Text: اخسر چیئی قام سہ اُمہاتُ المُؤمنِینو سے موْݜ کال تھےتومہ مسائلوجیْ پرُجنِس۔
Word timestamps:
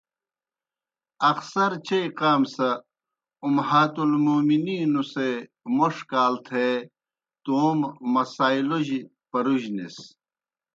اخسر 1.31 1.71
چیئی 1.85 2.09
قام 2.19 2.41
سہ 2.53 2.69
اُمہاتُ 3.45 3.95
المُؤمنِینو 4.09 5.03
سے 5.11 5.29
موْݜ 5.75 5.95
کال 6.11 6.33
تھےتومہ 6.45 7.89
مسائلوجیْ 8.13 8.99
پرُجنِس۔ 9.29 9.95